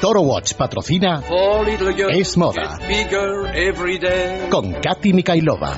Toro 0.00 0.22
Watch 0.22 0.54
patrocina 0.54 1.22
Es 2.08 2.36
Moda 2.36 2.78
con 4.50 4.72
Katy 4.72 5.12
Mikailova. 5.12 5.76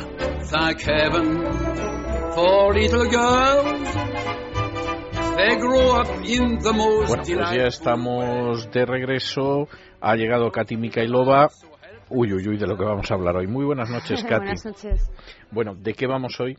Bueno, 7.09 7.23
pues 7.27 7.51
ya 7.55 7.67
estamos 7.67 8.71
de 8.71 8.87
regreso. 8.87 9.69
Ha 10.01 10.17
llegado 10.17 10.51
Katy 10.51 10.79
Mikailova. 10.79 11.49
Uy, 12.09 12.33
uy, 12.33 12.49
uy, 12.49 12.57
de 12.57 12.67
lo 12.67 12.79
que 12.79 12.85
vamos 12.85 13.11
a 13.11 13.15
hablar 13.15 13.37
hoy. 13.37 13.49
Muy 13.49 13.67
buenas 13.67 13.91
noches, 13.91 14.23
Katy. 14.29 14.47
buenas 14.47 14.65
noches. 14.65 15.11
Bueno, 15.51 15.75
¿de 15.75 15.93
qué 15.93 16.07
vamos 16.07 16.41
hoy? 16.41 16.57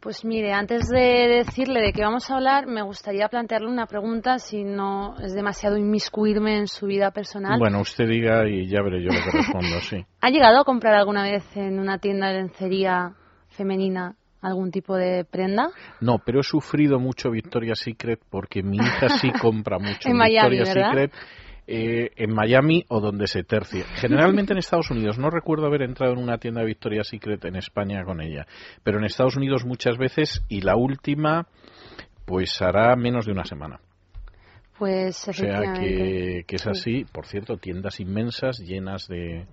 Pues 0.00 0.24
mire, 0.24 0.52
antes 0.52 0.88
de 0.88 1.42
decirle 1.44 1.80
de 1.80 1.92
qué 1.92 2.02
vamos 2.02 2.30
a 2.30 2.36
hablar, 2.36 2.68
me 2.68 2.82
gustaría 2.82 3.28
plantearle 3.28 3.68
una 3.68 3.86
pregunta, 3.86 4.38
si 4.38 4.62
no 4.62 5.16
es 5.18 5.34
demasiado 5.34 5.76
inmiscuirme 5.76 6.56
en 6.56 6.68
su 6.68 6.86
vida 6.86 7.10
personal. 7.10 7.58
Bueno, 7.58 7.80
usted 7.80 8.06
diga 8.06 8.48
y 8.48 8.68
ya 8.68 8.80
veré 8.80 9.02
yo 9.02 9.08
lo 9.08 9.24
que 9.24 9.38
respondo, 9.38 9.80
sí. 9.80 10.06
¿Ha 10.20 10.30
llegado 10.30 10.60
a 10.60 10.64
comprar 10.64 10.94
alguna 10.94 11.24
vez 11.24 11.44
en 11.56 11.80
una 11.80 11.98
tienda 11.98 12.28
de 12.28 12.34
lencería 12.34 13.14
femenina 13.48 14.14
algún 14.40 14.70
tipo 14.70 14.94
de 14.94 15.24
prenda? 15.24 15.70
No, 16.00 16.18
pero 16.24 16.40
he 16.40 16.44
sufrido 16.44 17.00
mucho 17.00 17.32
Victoria's 17.32 17.80
Secret 17.80 18.20
porque 18.30 18.62
mi 18.62 18.76
hija 18.76 19.08
sí 19.08 19.32
compra 19.32 19.80
mucho 19.80 19.98
En 20.08 20.16
Miami, 20.16 20.58
Victoria's 20.58 20.74
¿verdad? 20.74 20.90
Secret. 20.90 21.12
Eh, 21.70 22.10
en 22.16 22.32
Miami 22.34 22.84
o 22.88 22.98
donde 23.00 23.26
se 23.26 23.44
tercie. 23.44 23.84
Generalmente 23.96 24.52
en 24.54 24.58
Estados 24.58 24.90
Unidos. 24.90 25.18
No 25.18 25.28
recuerdo 25.28 25.66
haber 25.66 25.82
entrado 25.82 26.14
en 26.14 26.18
una 26.18 26.38
tienda 26.38 26.62
de 26.62 26.66
Victoria's 26.66 27.08
Secret 27.08 27.44
en 27.44 27.56
España 27.56 28.02
con 28.04 28.22
ella. 28.22 28.46
Pero 28.82 28.98
en 28.98 29.04
Estados 29.04 29.36
Unidos 29.36 29.64
muchas 29.66 29.98
veces 29.98 30.42
y 30.48 30.62
la 30.62 30.76
última 30.76 31.46
pues 32.24 32.60
hará 32.62 32.96
menos 32.96 33.26
de 33.26 33.32
una 33.32 33.44
semana. 33.44 33.80
Pues 34.78 35.26
O 35.28 35.32
sea 35.32 35.72
que, 35.74 36.44
que 36.46 36.56
es 36.56 36.62
Sí. 36.62 36.68
así. 36.70 37.04
Por 37.12 37.26
cierto, 37.26 37.56
tiendas 37.56 38.00
inmensas 38.00 38.58
llenas 38.60 39.08
de, 39.08 39.46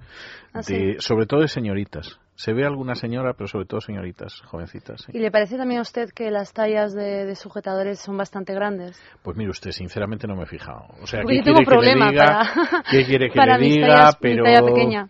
Ah, 0.54 0.60
de 0.60 0.64
sí. 0.64 0.96
sobre 1.00 1.26
todo 1.26 1.42
de 1.42 1.48
señoritas. 1.48 2.20
Se 2.36 2.52
ve 2.54 2.66
alguna 2.66 2.96
señora, 2.96 3.34
pero 3.34 3.48
sobre 3.48 3.66
todo 3.66 3.80
señoritas, 3.80 4.42
jovencitas. 4.42 5.02
sí. 5.02 5.12
¿Y 5.14 5.20
le 5.20 5.32
parece 5.32 5.58
también 5.58 5.80
a 5.80 5.82
usted 5.84 6.10
que 6.14 6.30
las 6.32 6.52
tallas 6.52 6.94
de, 6.94 7.26
de 7.26 7.36
sujetadores 7.36 8.00
son 8.00 8.18
bastante 8.18 8.54
grandes? 8.54 9.00
Pues 9.24 9.38
mire 9.38 9.52
usted, 9.52 9.72
sinceramente 9.72 10.28
no 10.28 10.36
me 10.36 10.44
he 10.44 10.46
fijado. 10.48 10.86
O 11.02 11.08
sea, 11.08 11.22
Porque 11.22 11.38
¿qué 11.38 11.44
quiere 11.44 11.66
que 11.66 11.76
le 11.78 11.94
diga? 11.96 12.26
para, 12.26 12.84
¿Qué 12.92 13.06
quiere 13.06 13.30
que 13.32 13.38
para 13.38 13.58
le 13.58 13.66
mis 13.66 13.76
diga? 13.76 13.88
tallas, 13.88 14.16
mi 14.16 14.30
pero 14.30 14.44
talla 14.44 14.66
pequeña. 14.66 15.10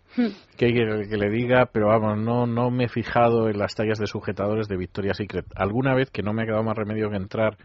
Hmm. 0.55 0.57
¿Qué 0.57 0.71
quiere 0.71 1.07
que 1.07 1.17
le 1.17 1.29
diga? 1.29 1.67
Pero 1.71 1.87
vamos, 1.87 2.17
no, 2.17 2.47
no 2.47 2.71
me 2.71 2.85
he 2.85 2.89
fijado 2.89 3.49
en 3.49 3.57
las 3.57 3.75
tallas 3.75 3.99
de 3.99 4.07
sujetadores 4.07 4.67
de 4.67 4.77
Victoria's 4.77 5.17
Secret. 5.17 5.45
Alguna 5.55 5.93
vez 5.93 6.09
que 6.09 6.23
no 6.23 6.33
me 6.33 6.43
ha 6.43 6.45
quedado 6.45 6.63
más 6.63 6.77
remedio 6.77 7.09
que 7.09 7.17
entrar 7.17 7.57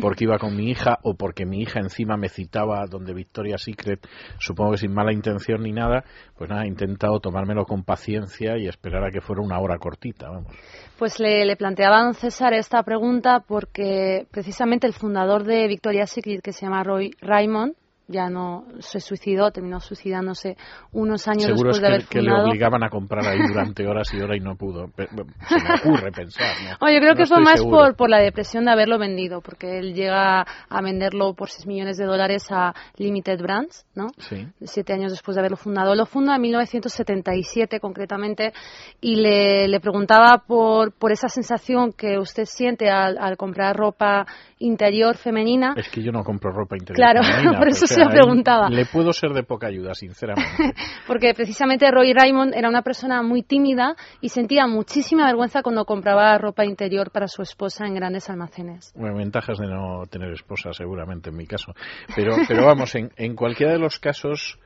porque 0.00 0.24
iba 0.24 0.38
con 0.38 0.56
mi 0.56 0.70
hija 0.70 0.98
o 1.02 1.14
porque 1.14 1.46
mi 1.46 1.60
hija 1.60 1.80
encima 1.80 2.16
me 2.16 2.28
citaba 2.28 2.86
donde 2.86 3.14
Victoria's 3.14 3.62
Secret, 3.62 4.06
supongo 4.38 4.72
que 4.72 4.78
sin 4.78 4.92
mala 4.92 5.12
intención 5.12 5.62
ni 5.62 5.72
nada, 5.72 6.04
pues 6.36 6.50
nada, 6.50 6.64
he 6.64 6.68
intentado 6.68 7.20
tomármelo 7.20 7.64
con 7.64 7.84
paciencia 7.84 8.56
y 8.56 8.66
esperar 8.66 9.04
a 9.04 9.10
que 9.10 9.20
fuera 9.20 9.42
una 9.42 9.58
hora 9.58 9.78
cortita, 9.78 10.30
vamos. 10.30 10.54
Pues 10.98 11.18
le, 11.18 11.44
le 11.44 11.56
planteaba 11.56 12.00
a 12.00 12.04
don 12.04 12.14
César 12.14 12.52
esta 12.52 12.82
pregunta 12.82 13.40
porque 13.46 14.26
precisamente 14.30 14.86
el 14.86 14.92
fundador 14.92 15.44
de 15.44 15.66
Victoria's 15.66 16.10
Secret, 16.10 16.42
que 16.42 16.52
se 16.52 16.66
llama 16.66 16.82
Roy 16.84 17.12
Raymond, 17.20 17.74
ya 18.10 18.28
no 18.28 18.64
se 18.80 19.00
suicidó, 19.00 19.50
terminó 19.50 19.80
suicidándose 19.80 20.56
unos 20.92 21.28
años 21.28 21.44
Seguro 21.44 21.70
después 21.70 21.76
es 21.76 21.80
de 21.82 21.86
haber 21.86 22.00
que, 22.02 22.18
que 22.18 22.22
le 22.22 22.32
obligaban 22.32 22.82
a 22.82 22.88
comprar 22.90 23.24
ahí 23.26 23.38
durante 23.46 23.86
horas 23.86 24.12
y 24.12 24.20
horas 24.20 24.36
y 24.36 24.40
no 24.40 24.56
pudo. 24.56 24.90
Se 24.96 25.06
me 25.14 25.74
ocurre 25.80 26.12
pensar, 26.12 26.54
¿no? 26.64 26.88
Yo 26.90 26.98
creo 26.98 27.12
No 27.12 27.16
que 27.16 27.26
fue 27.26 27.40
más 27.40 27.60
seguro. 27.60 27.78
por, 27.78 27.96
por 27.96 28.10
la 28.10 28.18
depresión 28.18 28.64
de 28.64 28.72
haberlo 28.72 28.98
vendido, 28.98 29.40
porque 29.40 29.78
él 29.78 29.94
llega 29.94 30.40
a 30.42 30.82
venderlo 30.82 31.34
por 31.34 31.48
6 31.50 31.66
millones 31.66 31.96
de 31.96 32.04
dólares 32.06 32.46
a 32.50 32.74
Limited 32.96 33.40
Brands, 33.40 33.86
¿no? 33.94 34.08
Sí. 34.18 34.46
siete 34.64 34.92
años 34.92 35.12
después 35.12 35.36
de 35.36 35.40
haberlo 35.40 35.56
fundado. 35.56 35.94
Lo 35.94 36.06
funda 36.06 36.34
en 36.34 36.42
1977 36.42 37.80
concretamente 37.80 38.52
y 39.00 39.16
le, 39.16 39.68
le 39.68 39.80
preguntaba 39.80 40.42
por, 40.46 40.92
por 40.92 41.12
esa 41.12 41.28
sensación 41.28 41.92
que 41.92 42.18
usted 42.18 42.44
siente 42.44 42.90
al, 42.90 43.18
al 43.18 43.36
comprar 43.36 43.76
ropa 43.76 44.26
interior 44.58 45.16
femenina. 45.16 45.74
Es 45.76 45.88
que 45.88 46.02
yo 46.02 46.12
no 46.12 46.22
compro 46.24 46.50
ropa 46.52 46.76
interior. 46.76 46.96
Claro, 46.96 47.22
femenina, 47.24 47.58
por 47.58 47.68
eso 47.68 47.86
se 48.00 48.08
lo 48.08 48.10
preguntaba. 48.10 48.68
Le 48.68 48.86
puedo 48.86 49.12
ser 49.12 49.30
de 49.32 49.42
poca 49.42 49.68
ayuda, 49.68 49.94
sinceramente. 49.94 50.74
Porque 51.06 51.34
precisamente 51.34 51.90
Roy 51.90 52.12
Raymond 52.12 52.54
era 52.54 52.68
una 52.68 52.82
persona 52.82 53.22
muy 53.22 53.42
tímida 53.42 53.96
y 54.20 54.28
sentía 54.28 54.66
muchísima 54.66 55.26
vergüenza 55.26 55.62
cuando 55.62 55.84
compraba 55.84 56.36
ropa 56.38 56.64
interior 56.64 57.10
para 57.10 57.28
su 57.28 57.42
esposa 57.42 57.86
en 57.86 57.94
grandes 57.94 58.28
almacenes. 58.30 58.92
Bueno, 58.96 59.16
ventajas 59.16 59.58
de 59.58 59.66
no 59.66 60.06
tener 60.06 60.32
esposa, 60.32 60.72
seguramente, 60.72 61.30
en 61.30 61.36
mi 61.36 61.46
caso. 61.46 61.74
Pero, 62.14 62.36
pero 62.48 62.64
vamos, 62.64 62.94
en, 62.94 63.10
en 63.16 63.34
cualquiera 63.34 63.72
de 63.72 63.78
los 63.78 63.98
casos, 63.98 64.58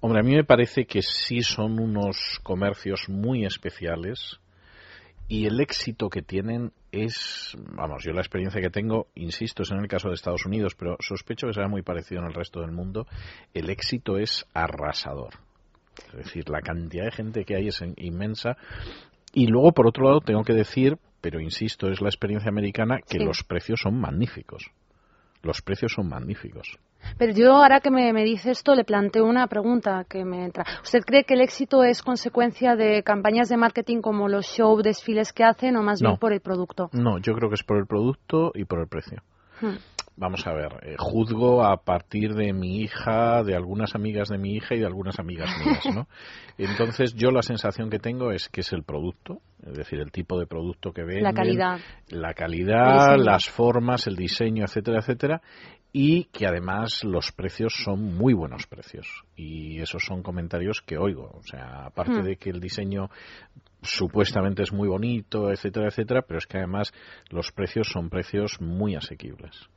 hombre, 0.00 0.20
a 0.20 0.22
mí 0.22 0.34
me 0.34 0.44
parece 0.44 0.86
que 0.86 1.02
sí 1.02 1.42
son 1.42 1.78
unos 1.80 2.40
comercios 2.42 3.08
muy 3.08 3.44
especiales 3.44 4.40
y 5.28 5.46
el 5.46 5.60
éxito 5.60 6.08
que 6.08 6.22
tienen 6.22 6.72
es, 6.90 7.56
vamos, 7.74 8.02
yo 8.04 8.12
la 8.12 8.20
experiencia 8.22 8.60
que 8.62 8.70
tengo, 8.70 9.08
insisto, 9.14 9.62
es 9.62 9.70
en 9.70 9.78
el 9.78 9.88
caso 9.88 10.08
de 10.08 10.14
Estados 10.14 10.46
Unidos, 10.46 10.74
pero 10.74 10.96
sospecho 11.00 11.46
que 11.46 11.52
será 11.54 11.68
muy 11.68 11.82
parecido 11.82 12.22
en 12.22 12.28
el 12.28 12.34
resto 12.34 12.60
del 12.60 12.72
mundo, 12.72 13.06
el 13.52 13.68
éxito 13.68 14.16
es 14.18 14.46
arrasador. 14.54 15.34
Es 16.12 16.24
decir, 16.24 16.48
la 16.48 16.60
cantidad 16.62 17.04
de 17.04 17.10
gente 17.10 17.44
que 17.44 17.56
hay 17.56 17.68
es 17.68 17.82
en- 17.82 17.94
inmensa. 17.98 18.56
Y 19.34 19.46
luego, 19.48 19.72
por 19.72 19.86
otro 19.86 20.04
lado, 20.04 20.20
tengo 20.20 20.44
que 20.44 20.54
decir, 20.54 20.96
pero 21.20 21.40
insisto, 21.40 21.90
es 21.90 22.00
la 22.00 22.08
experiencia 22.08 22.48
americana, 22.48 22.98
que 23.06 23.18
Sí. 23.18 23.24
los 23.24 23.42
precios 23.44 23.80
son 23.82 24.00
magníficos. 24.00 24.70
Los 25.42 25.62
precios 25.62 25.92
son 25.92 26.08
magníficos. 26.08 26.78
Pero 27.16 27.32
yo 27.32 27.52
ahora 27.56 27.80
que 27.80 27.90
me, 27.90 28.12
me 28.12 28.24
dice 28.24 28.50
esto 28.50 28.74
le 28.74 28.84
planteo 28.84 29.24
una 29.24 29.46
pregunta 29.46 30.04
que 30.08 30.24
me 30.24 30.44
entra. 30.44 30.64
¿Usted 30.82 31.00
cree 31.04 31.24
que 31.24 31.34
el 31.34 31.40
éxito 31.40 31.84
es 31.84 32.02
consecuencia 32.02 32.74
de 32.74 33.02
campañas 33.04 33.48
de 33.48 33.56
marketing 33.56 34.00
como 34.00 34.28
los 34.28 34.46
show, 34.46 34.76
desfiles 34.82 35.32
que 35.32 35.44
hacen 35.44 35.76
o 35.76 35.82
más 35.82 36.02
No. 36.02 36.10
bien 36.10 36.18
por 36.18 36.32
el 36.32 36.40
producto? 36.40 36.90
No, 36.92 37.18
yo 37.18 37.34
creo 37.34 37.48
que 37.48 37.54
es 37.54 37.62
por 37.62 37.78
el 37.78 37.86
producto 37.86 38.50
y 38.54 38.64
por 38.64 38.80
el 38.80 38.88
precio. 38.88 39.22
Hmm. 39.60 39.76
Vamos 40.20 40.44
a 40.48 40.52
ver, 40.52 40.72
eh, 40.82 40.96
juzgo 40.98 41.64
a 41.64 41.76
partir 41.84 42.34
de 42.34 42.52
mi 42.52 42.80
hija, 42.80 43.44
de 43.44 43.54
algunas 43.54 43.94
amigas 43.94 44.28
de 44.28 44.36
mi 44.36 44.54
hija 44.56 44.74
y 44.74 44.80
de 44.80 44.86
algunas 44.86 45.18
amigas 45.20 45.48
mías, 45.64 45.86
¿no? 45.94 46.08
Entonces 46.58 47.14
yo 47.14 47.30
la 47.30 47.42
sensación 47.42 47.88
que 47.88 48.00
tengo 48.00 48.32
es 48.32 48.48
que 48.48 48.62
es 48.62 48.72
el 48.72 48.82
producto, 48.82 49.40
es 49.64 49.74
decir, 49.74 50.00
el 50.00 50.10
tipo 50.10 50.38
de 50.40 50.46
producto 50.46 50.92
que 50.92 51.04
venden, 51.04 51.22
La 51.22 51.32
calidad. 51.32 51.78
la 52.08 52.34
calidad, 52.34 53.16
las 53.16 53.48
formas, 53.48 54.08
el 54.08 54.16
diseño, 54.16 54.64
etcétera, 54.64 54.98
etcétera, 54.98 55.40
y 55.92 56.24
que 56.24 56.46
además 56.46 57.04
los 57.04 57.30
precios 57.32 57.72
son 57.84 58.02
muy 58.16 58.34
buenos 58.34 58.66
precios. 58.66 59.06
Y 59.36 59.80
esos 59.80 60.02
son 60.04 60.22
comentarios 60.24 60.82
que 60.84 60.98
oigo. 60.98 61.30
O 61.32 61.42
sea, 61.44 61.86
aparte 61.86 62.20
Hmm. 62.20 62.24
de 62.24 62.36
que 62.36 62.50
el 62.50 62.60
diseño 62.60 63.08
supuestamente 63.82 64.62
es 64.64 64.72
muy 64.72 64.88
bonito, 64.88 65.50
etcétera, 65.50 65.86
etcétera, 65.88 66.22
pero 66.22 66.38
es 66.38 66.46
que 66.46 66.58
además 66.58 66.92
los 67.30 67.52
precios 67.52 67.88
son 67.88 68.10
precios 68.10 68.60
muy 68.60 68.96
asequibles. 68.96 69.68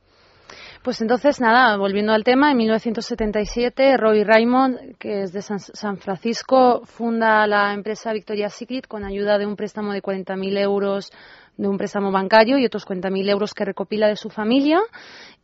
Pues 0.82 1.00
entonces, 1.00 1.40
nada, 1.40 1.76
volviendo 1.76 2.12
al 2.12 2.24
tema, 2.24 2.50
en 2.50 2.56
1977 2.56 3.96
Roy 3.96 4.24
Raymond, 4.24 4.96
que 4.98 5.22
es 5.22 5.32
de 5.32 5.40
San, 5.40 5.96
Francisco, 5.98 6.82
funda 6.86 7.46
la 7.46 7.72
empresa 7.72 8.12
Victoria's 8.12 8.54
Secret 8.54 8.88
con 8.88 9.04
ayuda 9.04 9.38
de 9.38 9.46
un 9.46 9.54
préstamo 9.54 9.92
de 9.92 10.02
40.000 10.02 10.58
euros 10.58 11.12
de 11.62 11.68
un 11.68 11.78
préstamo 11.78 12.10
bancario 12.10 12.58
y 12.58 12.66
otros 12.66 12.86
40.000 12.86 13.30
euros 13.30 13.54
que 13.54 13.64
recopila 13.64 14.08
de 14.08 14.16
su 14.16 14.28
familia 14.30 14.80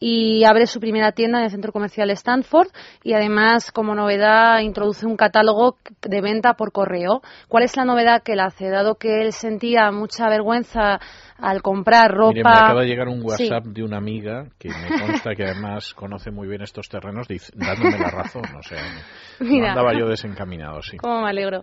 y 0.01 0.45
abre 0.45 0.67
su 0.67 0.81
primera 0.81 1.13
tienda 1.13 1.39
en 1.39 1.45
el 1.45 1.51
centro 1.51 1.73
comercial 1.73 2.11
Stanford 2.11 2.69
y 3.03 3.13
además 3.15 3.71
como 3.73 3.95
novedad 3.95 4.61
introduce 4.61 5.07
un 5.07 5.17
catálogo 5.17 5.77
de 6.03 6.21
venta 6.21 6.55
por 6.55 6.73
correo. 6.73 7.23
¿Cuál 7.49 7.65
es 7.65 7.77
la 7.77 7.85
novedad 7.85 8.23
que 8.23 8.33
él 8.33 8.41
hace? 8.41 8.69
Dado 8.69 8.97
que 8.97 9.23
él 9.23 9.33
sentía 9.33 9.91
mucha 9.93 10.29
vergüenza 10.29 10.99
al 11.39 11.63
comprar 11.63 12.11
ropa. 12.11 12.33
Mire, 12.33 12.43
me 12.45 12.51
acaba 12.51 12.81
de 12.83 12.87
llegar 12.89 13.09
un 13.09 13.21
Sí. 13.21 13.27
WhatsApp 13.49 13.67
de 13.67 13.83
una 13.85 13.99
amiga 13.99 14.47
que 14.59 14.69
me 14.71 15.01
consta 15.01 15.35
que 15.37 15.45
además 15.45 15.95
conoce 15.95 16.31
muy 16.33 16.49
bien 16.49 16.63
estos 16.63 16.89
terrenos, 16.89 17.29
dándome 17.55 17.97
la 17.99 18.11
razón. 18.11 18.43
O 18.59 18.63
sea, 18.63 18.79
no 18.83 19.47
Mira. 19.49 19.71
andaba 19.71 19.93
yo 19.97 20.09
desencaminado, 20.09 20.83
sí. 20.83 20.97
Cómo 20.97 21.23
me 21.23 21.31
alegro. 21.31 21.63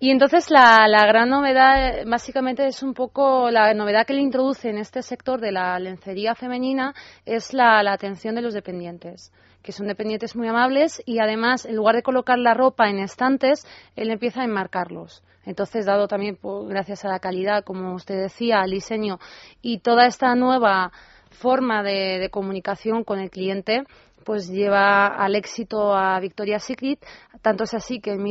Y 0.00 0.10
entonces 0.10 0.50
la, 0.50 0.86
la 0.88 1.06
gran 1.06 1.30
novedad, 1.30 2.04
básicamente 2.06 2.66
es 2.66 2.82
un 2.82 2.94
poco 2.94 3.50
la 3.50 3.72
novedad 3.74 4.04
que 4.06 4.12
le 4.12 4.20
introduce 4.20 4.68
en 4.68 4.78
este 4.78 5.02
sector 5.02 5.40
de 5.40 5.52
la 5.52 5.78
lencería 5.78 6.34
femenina 6.34 6.94
es 7.24 7.54
la, 7.54 7.82
la 7.82 7.92
atención 7.92 8.34
de 8.34 8.42
los 8.42 8.54
dependientes, 8.54 9.32
que 9.62 9.72
son 9.72 9.86
dependientes 9.86 10.36
muy 10.36 10.48
amables 10.48 11.02
y 11.06 11.20
además 11.20 11.64
en 11.64 11.76
lugar 11.76 11.94
de 11.94 12.02
colocar 12.02 12.38
la 12.38 12.54
ropa 12.54 12.90
en 12.90 12.98
estantes, 12.98 13.66
él 13.96 14.10
empieza 14.10 14.42
a 14.42 14.44
enmarcarlos. 14.44 15.22
Entonces, 15.46 15.86
dado 15.86 16.08
también 16.08 16.38
gracias 16.68 17.04
a 17.04 17.08
la 17.08 17.20
calidad, 17.20 17.64
como 17.64 17.94
usted 17.94 18.20
decía, 18.20 18.60
al 18.60 18.70
diseño 18.70 19.18
y 19.62 19.78
toda 19.78 20.06
esta 20.06 20.34
nueva 20.34 20.90
forma 21.30 21.82
de, 21.82 22.18
de 22.18 22.30
comunicación 22.30 23.04
con 23.04 23.18
el 23.18 23.30
cliente, 23.30 23.84
pues 24.24 24.48
lleva 24.48 25.06
al 25.06 25.36
éxito 25.36 25.94
a 25.94 26.18
Victoria's 26.20 26.64
Secret. 26.64 26.98
Tanto 27.42 27.64
es 27.64 27.74
así 27.74 28.00
que 28.00 28.12
en 28.12 28.22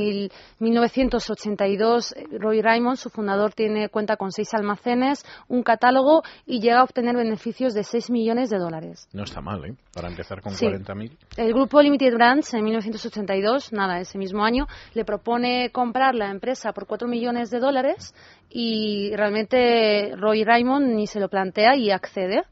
1982 0.60 2.16
Roy 2.40 2.62
Raymond, 2.62 2.98
su 2.98 3.10
fundador, 3.10 3.54
tiene 3.54 3.90
cuenta 3.90 4.18
con 4.18 4.32
seis 4.32 4.54
almacenes, 4.54 5.24
un 5.48 5.64
catálogo 5.64 6.24
y 6.46 6.60
llega 6.60 6.80
a 6.80 6.84
obtener 6.84 7.16
beneficios 7.16 7.74
de 7.74 7.84
6 7.84 8.10
millones 8.10 8.50
de 8.50 8.58
dólares. 8.58 9.08
No 9.14 9.24
está 9.24 9.42
mal, 9.42 9.64
¿eh? 9.66 9.76
Para 9.94 10.10
empezar 10.10 10.42
con 10.42 10.54
40.000. 10.54 11.18
El 11.38 11.54
grupo 11.54 11.82
Limited 11.82 12.14
Brands 12.14 12.54
en 12.54 12.64
1982, 12.64 13.74
nada, 13.74 14.00
ese 14.00 14.18
mismo 14.18 14.44
año, 14.44 14.66
le 14.94 15.06
propone 15.06 15.70
comprar 15.72 16.16
la 16.16 16.30
empresa 16.32 16.74
por 16.74 16.88
4 16.88 17.08
millones 17.08 17.50
de 17.50 17.60
dólares 17.60 18.16
y 18.50 19.16
realmente 19.16 20.16
Roy 20.16 20.44
Raymond 20.44 20.94
ni 20.96 21.08
se 21.08 21.20
lo 21.20 21.30
plantea 21.30 21.76
y 21.76 21.92
accede. 21.92 22.44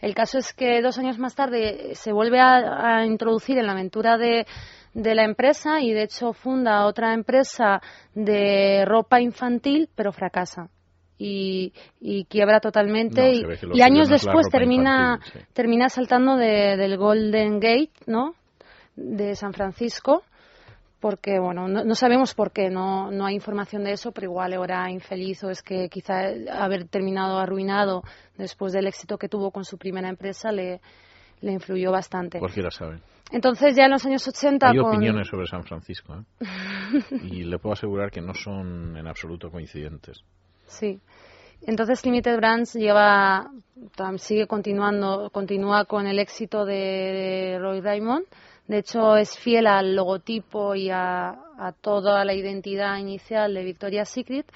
El 0.00 0.14
caso 0.14 0.38
es 0.38 0.52
que 0.52 0.80
dos 0.80 0.98
años 0.98 1.18
más 1.18 1.34
tarde 1.34 1.94
se 1.94 2.12
vuelve 2.12 2.40
a, 2.40 3.04
introducir 3.04 3.58
en 3.58 3.66
la 3.66 3.72
aventura 3.72 4.16
de, 4.16 4.46
la 4.94 5.24
empresa 5.24 5.80
y 5.80 5.92
de 5.92 6.04
hecho 6.04 6.32
funda 6.32 6.86
otra 6.86 7.12
empresa 7.12 7.80
de 8.14 8.84
ropa 8.86 9.20
infantil, 9.20 9.88
pero 9.94 10.12
fracasa. 10.12 10.68
Y, 11.18 11.72
quiebra 12.30 12.60
totalmente 12.60 13.34
y, 13.74 13.82
años 13.82 14.08
después 14.08 14.48
termina 14.48 15.20
termina 15.52 15.90
saltando 15.90 16.36
del 16.36 16.96
Golden 16.96 17.60
Gate 17.60 17.92
no 18.06 18.34
de 18.96 19.36
San 19.36 19.52
Francisco 19.52 20.22
porque 21.00 21.38
bueno 21.38 21.66
no, 21.66 21.94
sabemos 21.94 22.34
por 22.34 22.52
qué 22.52 22.70
no, 22.70 23.10
no 23.10 23.26
hay 23.26 23.34
información 23.34 23.82
de 23.84 23.92
eso 23.92 24.12
pero 24.12 24.26
igual 24.26 24.52
era 24.52 24.90
infeliz 24.90 25.42
o 25.44 25.50
es 25.50 25.62
que 25.62 25.88
quizá 25.88 26.28
haber 26.52 26.86
terminado 26.86 27.38
arruinado 27.38 28.02
después 28.36 28.72
del 28.72 28.86
éxito 28.86 29.18
que 29.18 29.28
tuvo 29.28 29.50
con 29.50 29.64
su 29.64 29.78
primera 29.78 30.08
empresa 30.08 30.52
le, 30.52 30.80
le 31.40 31.52
influyó 31.52 31.90
bastante. 31.90 32.38
Cualquiera 32.38 32.70
sabe 32.70 33.00
entonces 33.32 33.76
ya 33.76 33.84
en 33.84 33.92
los 33.92 34.04
años 34.04 34.26
80 34.26 34.68
hay 34.68 34.78
opiniones 34.78 35.28
sobre 35.28 35.46
San 35.46 35.62
Francisco 35.64 36.14
¿eh? 36.14 37.00
y 37.22 37.44
le 37.44 37.58
puedo 37.58 37.72
asegurar 37.72 38.10
que 38.10 38.20
no 38.20 38.34
son 38.34 38.96
en 38.96 39.06
absoluto 39.06 39.50
coincidentes. 39.50 40.24
Sí. 40.66 41.00
Entonces 41.62 42.04
Limited 42.04 42.36
Brands 42.36 42.74
lleva 42.74 43.50
sigue 44.16 44.46
continuando 44.46 45.30
continúa 45.30 45.84
con 45.84 46.06
el 46.06 46.18
éxito 46.18 46.64
de 46.64 47.58
Roy 47.60 47.80
Raymond 47.80 48.26
de 48.70 48.78
hecho, 48.78 49.16
es 49.16 49.36
fiel 49.36 49.66
al 49.66 49.96
logotipo 49.96 50.76
y 50.76 50.90
a, 50.90 51.36
toda 51.80 52.24
la 52.24 52.34
identidad 52.34 52.98
inicial 52.98 53.52
de 53.52 53.64
Victoria's 53.64 54.08
Secret 54.08 54.46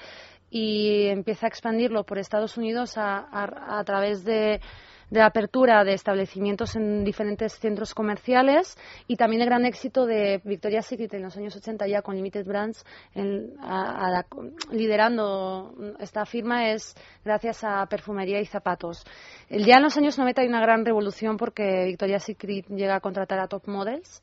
y 0.49 1.07
empieza 1.07 1.47
a 1.47 1.49
expandirlo 1.49 2.05
por 2.05 2.17
Estados 2.17 2.55
Unidos 2.55 2.93
a 2.95 3.83
través 3.85 4.23
de 4.23 4.61
de 5.09 5.21
apertura 5.21 5.83
de 5.83 5.93
establecimientos 5.93 6.75
en 6.75 7.03
diferentes 7.03 7.53
centros 7.53 7.93
comerciales 7.93 8.77
y 9.07 9.15
también 9.15 9.41
el 9.41 9.47
gran 9.47 9.65
éxito 9.65 10.05
de 10.05 10.41
Victoria's 10.43 10.85
Secret 10.85 11.13
en 11.13 11.23
los 11.23 11.37
años 11.37 11.55
80 11.55 11.87
ya 11.87 12.01
con 12.01 12.15
Limited 12.15 12.45
Brands 12.45 12.85
liderando 14.71 15.73
esta 15.99 16.25
firma 16.25 16.71
es 16.71 16.95
gracias 17.23 17.63
a 17.63 17.85
perfumería 17.87 18.39
y 18.39 18.45
zapatos. 18.45 19.03
Ya 19.49 19.77
en 19.77 19.83
los 19.83 19.97
años 19.97 20.17
90 20.17 20.41
hay 20.41 20.47
una 20.47 20.61
gran 20.61 20.85
revolución 20.85 21.37
porque 21.37 21.85
Victoria's 21.85 22.23
Secret 22.23 22.67
llega 22.69 22.95
a 22.95 22.99
contratar 22.99 23.39
a 23.39 23.47
top 23.47 23.67
models 23.67 24.21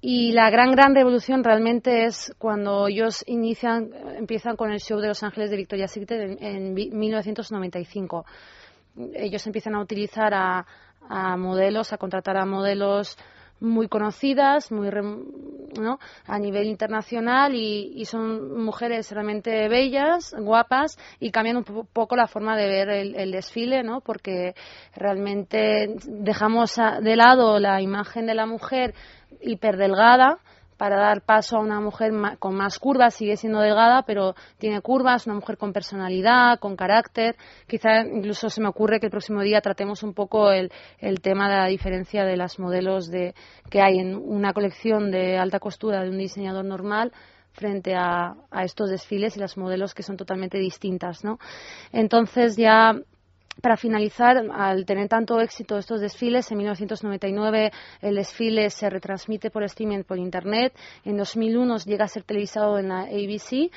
y 0.00 0.32
la 0.32 0.50
gran, 0.50 0.70
gran 0.72 0.94
revolución 0.94 1.42
realmente 1.42 2.04
es 2.04 2.34
cuando 2.36 2.88
ellos 2.88 3.24
inician, 3.26 3.90
empiezan 4.18 4.54
con 4.54 4.70
el 4.70 4.80
show 4.80 5.00
de 5.00 5.08
Los 5.08 5.22
Ángeles 5.22 5.50
de 5.50 5.56
Victoria's 5.56 5.92
Secret 5.92 6.20
en, 6.20 6.44
en 6.44 6.74
1995 6.74 8.26
ellos 9.14 9.46
empiezan 9.46 9.74
a 9.74 9.80
utilizar 9.80 10.32
a, 10.34 10.66
modelos, 11.36 11.92
a 11.92 11.98
contratar 11.98 12.36
a 12.36 12.46
modelos 12.46 13.18
muy 13.60 13.88
conocidas, 13.88 14.72
muy 14.72 14.90
¿no? 14.90 15.98
a 16.26 16.38
nivel 16.38 16.66
internacional 16.66 17.54
y, 17.54 18.04
son 18.06 18.64
mujeres 18.64 19.10
realmente 19.10 19.68
bellas, 19.68 20.34
guapas 20.38 20.98
y 21.20 21.30
cambian 21.30 21.58
un 21.58 21.64
poco 21.64 22.16
la 22.16 22.26
forma 22.26 22.56
de 22.56 22.68
ver 22.68 22.88
el, 22.88 23.14
el, 23.16 23.32
desfile, 23.32 23.82
¿no? 23.82 24.00
Porque 24.00 24.54
realmente 24.94 25.94
dejamos 26.06 26.76
de 27.00 27.16
lado 27.16 27.58
la 27.58 27.80
imagen 27.80 28.26
de 28.26 28.34
la 28.34 28.46
mujer 28.46 28.94
hiperdelgada 29.40 30.38
para 30.76 30.96
dar 30.96 31.22
paso 31.22 31.56
a 31.56 31.60
una 31.60 31.80
mujer 31.80 32.12
con 32.38 32.54
más 32.54 32.78
curvas, 32.78 33.14
sigue 33.14 33.36
siendo 33.36 33.60
delgada, 33.60 34.02
pero 34.02 34.34
tiene 34.58 34.80
curvas, 34.80 35.26
una 35.26 35.36
mujer 35.36 35.56
con 35.56 35.72
personalidad, 35.72 36.58
con 36.58 36.76
carácter. 36.76 37.36
Quizá 37.66 38.00
incluso 38.00 38.50
se 38.50 38.60
me 38.60 38.68
ocurre 38.68 39.00
que 39.00 39.06
el 39.06 39.10
próximo 39.10 39.42
día 39.42 39.60
tratemos 39.60 40.02
un 40.02 40.14
poco 40.14 40.50
el, 40.50 40.70
tema 41.22 41.48
de 41.48 41.56
la 41.56 41.66
diferencia 41.66 42.24
de 42.24 42.36
las 42.36 42.58
modelos 42.58 43.10
de, 43.10 43.34
que 43.70 43.80
hay 43.80 43.98
en 43.98 44.16
una 44.16 44.52
colección 44.52 45.10
de 45.10 45.38
alta 45.38 45.58
costura 45.58 46.02
de 46.02 46.10
un 46.10 46.18
diseñador 46.18 46.64
normal 46.64 47.12
frente 47.52 47.94
a, 47.94 48.34
a 48.50 48.64
estos 48.64 48.90
desfiles 48.90 49.36
y 49.36 49.40
las 49.40 49.56
modelos 49.56 49.94
que 49.94 50.02
son 50.02 50.16
totalmente 50.16 50.58
distintas, 50.58 51.22
¿no? 51.22 51.38
Entonces 51.92 52.56
ya 52.56 52.94
para 53.60 53.76
finalizar, 53.76 54.36
al 54.52 54.84
tener 54.84 55.08
tanto 55.08 55.40
éxito 55.40 55.78
estos 55.78 56.00
desfiles, 56.00 56.50
en 56.50 56.58
1999 56.58 57.72
el 58.00 58.14
desfile 58.16 58.70
se 58.70 58.90
retransmite 58.90 59.50
por 59.50 59.62
streaming 59.64 60.02
por 60.02 60.18
Internet, 60.18 60.76
en 61.04 61.16
2001 61.16 61.78
llega 61.78 62.04
a 62.04 62.08
ser 62.08 62.24
televisado 62.24 62.78
en 62.78 62.88
la 62.88 63.02
ABC 63.02 63.70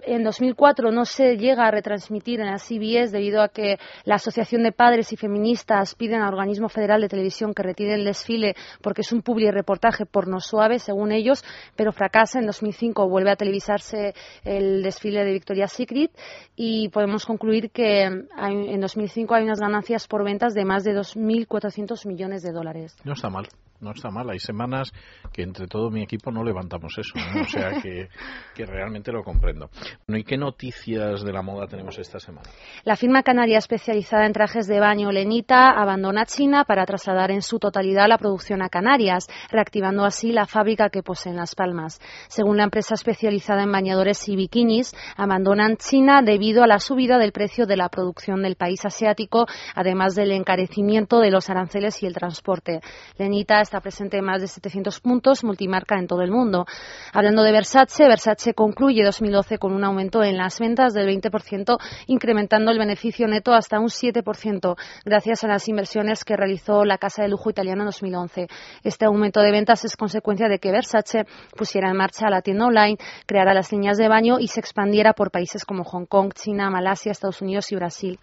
en 0.00 0.22
2004 0.22 0.90
no 0.90 1.04
se 1.04 1.36
llega 1.36 1.66
a 1.66 1.70
retransmitir 1.70 2.40
en 2.40 2.46
la 2.46 2.58
CBS 2.58 3.10
debido 3.10 3.42
a 3.42 3.48
que 3.48 3.78
la 4.04 4.16
Asociación 4.16 4.62
de 4.62 4.72
Padres 4.72 5.12
y 5.12 5.16
Feministas 5.16 5.94
piden 5.94 6.20
al 6.20 6.32
Organismo 6.32 6.68
Federal 6.68 7.00
de 7.00 7.08
Televisión 7.08 7.54
que 7.54 7.62
retire 7.62 7.94
el 7.94 8.04
desfile 8.04 8.54
porque 8.82 9.02
es 9.02 9.12
un 9.12 9.22
publi 9.22 9.50
reportaje 9.50 10.06
porno 10.06 10.40
suave, 10.40 10.78
según 10.78 11.12
ellos, 11.12 11.44
pero 11.76 11.92
fracasa. 11.92 12.38
En 12.38 12.46
2005 12.46 13.08
vuelve 13.08 13.30
a 13.30 13.36
televisarse 13.36 14.14
el 14.44 14.82
desfile 14.82 15.24
de 15.24 15.32
Victoria's 15.32 15.72
Secret 15.72 16.10
y 16.56 16.88
podemos 16.88 17.24
concluir 17.26 17.70
que 17.70 18.02
en 18.02 18.80
2005 18.80 19.34
hay 19.34 19.44
unas 19.44 19.60
ganancias 19.60 20.06
por 20.06 20.24
ventas 20.24 20.54
de 20.54 20.64
más 20.64 20.84
de 20.84 20.92
2.400 20.92 22.06
millones 22.06 22.42
de 22.42 22.52
dólares. 22.52 22.96
No 23.04 23.12
está 23.12 23.30
mal 23.30 23.48
no 23.84 23.92
está 23.92 24.10
mal. 24.10 24.28
Hay 24.30 24.38
semanas 24.38 24.92
que 25.32 25.42
entre 25.42 25.66
todo 25.66 25.90
mi 25.90 26.02
equipo 26.02 26.30
no 26.30 26.42
levantamos 26.42 26.96
eso, 26.98 27.12
o 27.40 27.44
sea 27.44 27.80
que, 27.80 28.08
que, 28.54 28.66
realmente 28.66 29.12
lo 29.12 29.22
comprendo. 29.22 29.68
Bueno, 30.06 30.18
¿Y 30.18 30.24
qué 30.24 30.36
noticias 30.36 31.22
de 31.22 31.32
la 31.32 31.42
moda 31.42 31.66
tenemos 31.66 31.98
esta 31.98 32.18
semana? 32.18 32.48
La 32.84 32.96
firma 32.96 33.22
canaria 33.22 33.58
especializada 33.58 34.26
en 34.26 34.32
trajes 34.32 34.66
de 34.66 34.80
baño 34.80 35.12
Lenita 35.12 35.70
abandona 35.70 36.24
China 36.26 36.64
para 36.64 36.86
trasladar 36.86 37.30
en 37.30 37.42
su 37.42 37.58
totalidad 37.58 38.08
la 38.08 38.18
producción 38.18 38.62
a 38.62 38.68
Canarias, 38.68 39.28
reactivando 39.50 40.04
así 40.04 40.32
la 40.32 40.46
fábrica 40.46 40.88
que 40.88 41.02
posee 41.02 41.32
en 41.32 41.36
Las 41.36 41.54
Palmas. 41.54 42.00
Según 42.28 42.56
la 42.56 42.64
empresa 42.64 42.94
especializada 42.94 43.62
en 43.62 43.72
bañadores 43.72 44.28
y 44.28 44.36
bikinis, 44.36 44.94
abandonan 45.16 45.76
China 45.76 46.22
debido 46.22 46.62
a 46.62 46.66
la 46.66 46.78
subida 46.78 47.18
del 47.18 47.32
precio 47.32 47.66
de 47.66 47.76
la 47.76 47.88
producción 47.88 48.42
del 48.42 48.56
país 48.56 48.84
asiático, 48.84 49.46
además 49.74 50.14
del 50.14 50.32
encarecimiento 50.32 51.20
de 51.20 51.30
los 51.30 51.50
aranceles 51.50 52.02
y 52.02 52.06
el 52.06 52.14
transporte. 52.14 52.80
Lenita 53.18 53.60
está 53.60 53.73
presente 53.80 54.18
en 54.18 54.24
más 54.24 54.40
de 54.40 54.48
700 54.48 55.00
puntos 55.00 55.44
multimarca 55.44 55.98
en 55.98 56.06
todo 56.06 56.22
el 56.22 56.30
mundo. 56.30 56.66
Hablando 57.12 57.42
de 57.42 57.52
Versace, 57.52 58.08
Versace 58.08 58.54
concluye 58.54 59.04
2012 59.04 59.58
con 59.58 59.72
un 59.72 59.84
aumento 59.84 60.22
en 60.22 60.36
las 60.36 60.58
ventas 60.58 60.94
del 60.94 61.08
20%, 61.08 61.78
incrementando 62.06 62.70
el 62.70 62.78
beneficio 62.78 63.26
neto 63.28 63.52
hasta 63.52 63.80
un 63.80 63.88
7%, 63.88 64.76
gracias 65.04 65.44
a 65.44 65.48
las 65.48 65.68
inversiones 65.68 66.24
que 66.24 66.36
realizó 66.36 66.84
la 66.84 66.98
casa 66.98 67.22
de 67.22 67.28
lujo 67.28 67.50
italiana 67.50 67.82
en 67.82 67.86
2011. 67.86 68.48
Este 68.82 69.04
aumento 69.04 69.40
de 69.40 69.52
ventas 69.52 69.84
es 69.84 69.96
consecuencia 69.96 70.48
de 70.48 70.58
que 70.58 70.72
Versace 70.72 71.26
pusiera 71.56 71.90
en 71.90 71.96
marcha 71.96 72.30
la 72.30 72.42
tienda 72.42 72.66
online, 72.66 72.98
creara 73.26 73.54
las 73.54 73.72
líneas 73.72 73.96
de 73.96 74.08
baño 74.08 74.38
y 74.38 74.48
se 74.48 74.60
expandiera 74.60 75.12
por 75.12 75.30
países 75.30 75.64
como 75.64 75.84
Hong 75.84 76.06
Kong, 76.06 76.32
China, 76.34 76.70
Malasia, 76.70 77.12
Estados 77.12 77.42
Unidos 77.42 77.70
y 77.72 77.76
Brasil. 77.76 78.18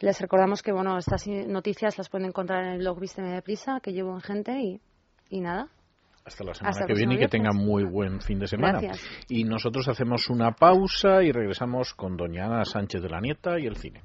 Les 0.00 0.20
recordamos 0.20 0.62
que 0.62 0.72
bueno, 0.72 0.98
estas 0.98 1.26
noticias 1.26 1.96
las 1.98 2.08
pueden 2.08 2.28
encontrar 2.28 2.64
en 2.64 2.72
el 2.72 2.78
blog 2.78 3.00
Vísteme 3.00 3.30
de 3.30 3.42
Prisa, 3.42 3.80
que 3.82 3.92
llevo 3.92 4.14
en 4.14 4.20
gente 4.20 4.60
y, 4.60 4.80
y 5.30 5.40
nada. 5.40 5.68
Hasta 6.24 6.42
la 6.42 6.54
semana 6.54 6.86
que 6.86 6.94
viene 6.94 7.14
y 7.14 7.18
que 7.18 7.28
tengan 7.28 7.56
muy 7.56 7.84
buen 7.84 8.20
fin 8.20 8.40
de 8.40 8.48
semana. 8.48 8.80
Y 9.28 9.44
nosotros 9.44 9.86
hacemos 9.86 10.28
una 10.28 10.52
pausa 10.52 11.22
y 11.22 11.30
regresamos 11.30 11.94
con 11.94 12.16
doña 12.16 12.46
Ana 12.46 12.64
Sánchez 12.64 13.00
de 13.00 13.08
la 13.08 13.20
Nieta 13.20 13.60
y 13.60 13.66
el 13.66 13.76
cine. 13.76 14.02